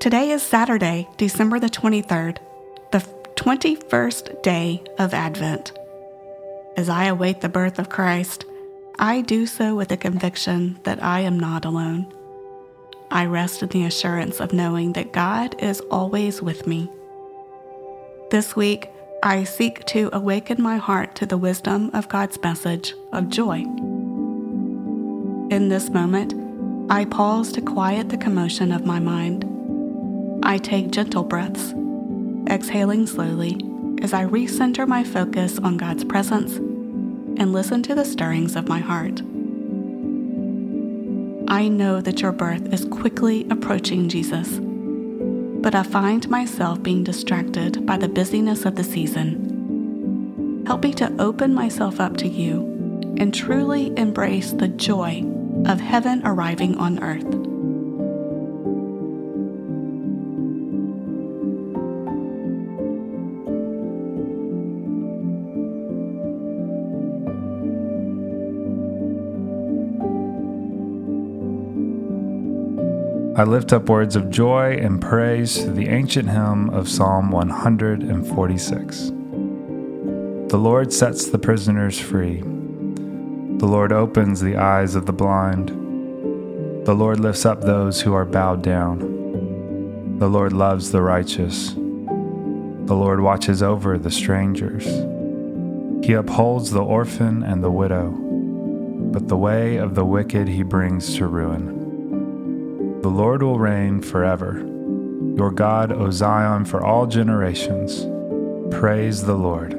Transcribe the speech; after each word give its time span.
Today 0.00 0.30
is 0.30 0.44
Saturday, 0.44 1.08
December 1.16 1.58
the 1.58 1.68
23rd, 1.68 2.38
the 2.92 3.00
21st 3.34 4.42
day 4.42 4.80
of 4.96 5.12
Advent. 5.12 5.72
As 6.76 6.88
I 6.88 7.06
await 7.06 7.40
the 7.40 7.48
birth 7.48 7.80
of 7.80 7.88
Christ, 7.88 8.44
I 9.00 9.22
do 9.22 9.44
so 9.44 9.74
with 9.74 9.88
the 9.88 9.96
conviction 9.96 10.78
that 10.84 11.02
I 11.02 11.22
am 11.22 11.40
not 11.40 11.64
alone. 11.64 12.06
I 13.10 13.26
rest 13.26 13.60
in 13.64 13.70
the 13.70 13.86
assurance 13.86 14.38
of 14.38 14.52
knowing 14.52 14.92
that 14.92 15.12
God 15.12 15.60
is 15.60 15.80
always 15.90 16.40
with 16.40 16.64
me. 16.64 16.88
This 18.30 18.54
week, 18.54 18.88
I 19.24 19.42
seek 19.42 19.84
to 19.86 20.10
awaken 20.12 20.62
my 20.62 20.76
heart 20.76 21.16
to 21.16 21.26
the 21.26 21.36
wisdom 21.36 21.90
of 21.92 22.08
God's 22.08 22.40
message 22.40 22.94
of 23.12 23.30
joy. 23.30 23.62
In 25.50 25.70
this 25.70 25.90
moment, 25.90 26.34
I 26.88 27.04
pause 27.04 27.50
to 27.52 27.60
quiet 27.60 28.10
the 28.10 28.16
commotion 28.16 28.70
of 28.70 28.86
my 28.86 29.00
mind. 29.00 29.57
I 30.42 30.58
take 30.58 30.90
gentle 30.90 31.24
breaths, 31.24 31.74
exhaling 32.48 33.06
slowly 33.06 33.60
as 34.02 34.12
I 34.12 34.24
recenter 34.24 34.86
my 34.86 35.04
focus 35.04 35.58
on 35.58 35.76
God's 35.76 36.04
presence 36.04 36.56
and 36.56 37.52
listen 37.52 37.82
to 37.84 37.94
the 37.94 38.04
stirrings 38.04 38.56
of 38.56 38.68
my 38.68 38.78
heart. 38.78 39.20
I 41.50 41.68
know 41.68 42.00
that 42.00 42.20
your 42.20 42.32
birth 42.32 42.72
is 42.72 42.84
quickly 42.84 43.46
approaching, 43.50 44.08
Jesus, 44.08 44.58
but 45.62 45.74
I 45.74 45.82
find 45.82 46.28
myself 46.28 46.82
being 46.82 47.04
distracted 47.04 47.84
by 47.86 47.96
the 47.96 48.08
busyness 48.08 48.64
of 48.64 48.76
the 48.76 48.84
season. 48.84 50.64
Help 50.66 50.82
me 50.82 50.92
to 50.94 51.14
open 51.18 51.54
myself 51.54 52.00
up 52.00 52.16
to 52.18 52.28
you 52.28 53.14
and 53.18 53.34
truly 53.34 53.92
embrace 53.96 54.52
the 54.52 54.68
joy 54.68 55.24
of 55.66 55.80
heaven 55.80 56.22
arriving 56.24 56.76
on 56.76 57.02
earth. 57.02 57.57
I 73.38 73.44
lift 73.44 73.72
up 73.72 73.88
words 73.88 74.16
of 74.16 74.30
joy 74.30 74.72
and 74.78 75.00
praise 75.00 75.58
to 75.58 75.70
the 75.70 75.86
ancient 75.90 76.28
hymn 76.28 76.70
of 76.70 76.88
Psalm 76.88 77.30
146. 77.30 79.12
The 80.50 80.58
Lord 80.58 80.92
sets 80.92 81.26
the 81.26 81.38
prisoners 81.38 82.00
free. 82.00 82.40
The 82.40 83.66
Lord 83.66 83.92
opens 83.92 84.40
the 84.40 84.56
eyes 84.56 84.96
of 84.96 85.06
the 85.06 85.12
blind. 85.12 85.68
The 86.84 86.94
Lord 86.94 87.20
lifts 87.20 87.46
up 87.46 87.60
those 87.60 88.00
who 88.00 88.12
are 88.12 88.24
bowed 88.24 88.64
down. 88.64 90.18
The 90.18 90.28
Lord 90.28 90.52
loves 90.52 90.90
the 90.90 91.02
righteous. 91.02 91.74
The 91.74 92.96
Lord 92.96 93.20
watches 93.20 93.62
over 93.62 93.98
the 93.98 94.10
strangers. 94.10 94.84
He 96.04 96.12
upholds 96.14 96.72
the 96.72 96.82
orphan 96.82 97.44
and 97.44 97.62
the 97.62 97.70
widow, 97.70 98.10
but 98.10 99.28
the 99.28 99.38
way 99.38 99.76
of 99.76 99.94
the 99.94 100.04
wicked 100.04 100.48
he 100.48 100.64
brings 100.64 101.14
to 101.18 101.28
ruin. 101.28 101.77
The 103.00 103.08
Lord 103.08 103.44
will 103.44 103.60
reign 103.60 104.02
forever. 104.02 104.58
Your 105.36 105.52
God, 105.52 105.92
O 105.92 106.10
Zion, 106.10 106.64
for 106.64 106.84
all 106.84 107.06
generations. 107.06 108.04
Praise 108.74 109.24
the 109.24 109.36
Lord. 109.36 109.74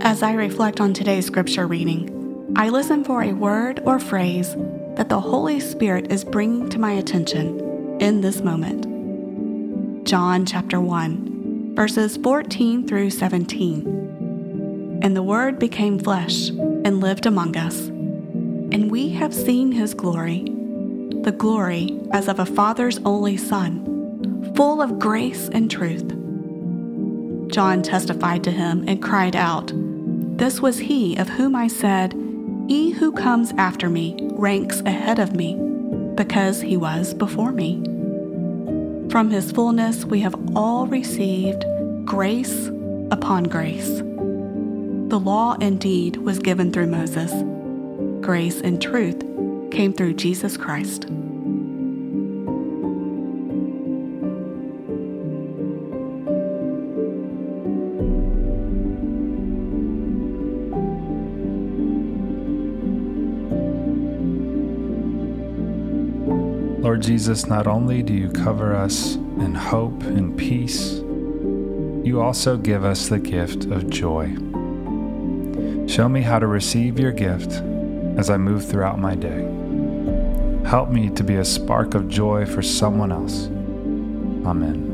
As 0.00 0.22
I 0.22 0.32
reflect 0.32 0.80
on 0.80 0.94
today's 0.94 1.26
scripture 1.26 1.66
reading, 1.66 2.54
I 2.56 2.70
listen 2.70 3.04
for 3.04 3.22
a 3.22 3.34
word 3.34 3.82
or 3.84 3.98
phrase 3.98 4.56
that 4.96 5.10
the 5.10 5.20
Holy 5.20 5.60
Spirit 5.60 6.10
is 6.10 6.24
bringing 6.24 6.70
to 6.70 6.78
my 6.78 6.92
attention 6.92 7.63
in 8.04 8.20
this 8.20 8.42
moment. 8.42 8.84
John 10.06 10.44
chapter 10.44 10.78
1, 10.78 11.74
verses 11.74 12.18
14 12.18 12.86
through 12.86 13.08
17. 13.08 15.00
And 15.02 15.16
the 15.16 15.22
Word 15.22 15.58
became 15.58 15.98
flesh 15.98 16.50
and 16.50 17.00
lived 17.00 17.24
among 17.24 17.56
us, 17.56 17.86
and 17.86 18.90
we 18.90 19.08
have 19.14 19.32
seen 19.32 19.72
his 19.72 19.94
glory, 19.94 20.44
the 21.22 21.32
glory 21.32 21.98
as 22.12 22.28
of 22.28 22.40
a 22.40 22.44
Father's 22.44 22.98
only 23.06 23.38
Son, 23.38 24.52
full 24.54 24.82
of 24.82 24.98
grace 24.98 25.48
and 25.48 25.70
truth. 25.70 26.06
John 27.50 27.80
testified 27.82 28.44
to 28.44 28.50
him 28.50 28.84
and 28.86 29.02
cried 29.02 29.34
out, 29.34 29.72
This 29.74 30.60
was 30.60 30.78
he 30.78 31.16
of 31.16 31.30
whom 31.30 31.56
I 31.56 31.68
said, 31.68 32.12
He 32.68 32.90
who 32.90 33.12
comes 33.12 33.52
after 33.52 33.88
me 33.88 34.28
ranks 34.32 34.80
ahead 34.80 35.18
of 35.18 35.34
me 35.34 35.73
because 36.14 36.60
he 36.60 36.76
was 36.76 37.14
before 37.14 37.52
me. 37.52 37.82
From 39.10 39.30
his 39.30 39.52
fullness 39.52 40.04
we 40.04 40.20
have 40.20 40.34
all 40.56 40.86
received 40.86 41.64
grace 42.04 42.68
upon 43.10 43.44
grace. 43.44 43.98
The 45.08 45.20
law 45.20 45.54
indeed 45.60 46.16
was 46.16 46.38
given 46.38 46.72
through 46.72 46.88
Moses, 46.88 47.32
grace 48.20 48.60
and 48.60 48.80
truth 48.80 49.22
came 49.70 49.92
through 49.92 50.14
Jesus 50.14 50.56
Christ. 50.56 51.06
Lord 66.94 67.02
Jesus, 67.02 67.46
not 67.46 67.66
only 67.66 68.04
do 68.04 68.14
you 68.14 68.30
cover 68.30 68.72
us 68.72 69.16
in 69.16 69.52
hope 69.52 70.00
and 70.04 70.38
peace, 70.38 71.00
you 72.06 72.20
also 72.20 72.56
give 72.56 72.84
us 72.84 73.08
the 73.08 73.18
gift 73.18 73.64
of 73.64 73.90
joy. 73.90 74.28
Show 75.88 76.08
me 76.08 76.22
how 76.22 76.38
to 76.38 76.46
receive 76.46 77.00
your 77.00 77.10
gift 77.10 77.50
as 78.16 78.30
I 78.30 78.36
move 78.36 78.64
throughout 78.64 79.00
my 79.00 79.16
day. 79.16 79.42
Help 80.68 80.90
me 80.90 81.10
to 81.10 81.24
be 81.24 81.34
a 81.34 81.44
spark 81.44 81.94
of 81.94 82.08
joy 82.08 82.46
for 82.46 82.62
someone 82.62 83.10
else. 83.10 83.46
Amen. 84.46 84.93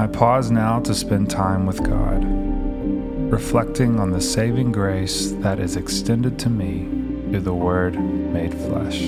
I 0.00 0.06
pause 0.06 0.50
now 0.50 0.80
to 0.80 0.94
spend 0.94 1.28
time 1.28 1.66
with 1.66 1.84
God, 1.84 2.24
reflecting 3.30 4.00
on 4.00 4.12
the 4.12 4.20
saving 4.22 4.72
grace 4.72 5.32
that 5.42 5.60
is 5.60 5.76
extended 5.76 6.38
to 6.38 6.48
me 6.48 6.84
through 7.28 7.40
the 7.40 7.52
Word 7.52 8.00
made 8.00 8.54
flesh. 8.54 9.02